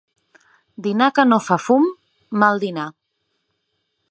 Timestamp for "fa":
1.49-1.59